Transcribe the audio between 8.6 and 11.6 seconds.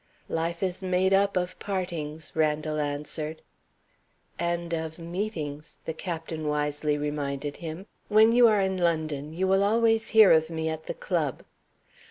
London, you will always hear of me at the club."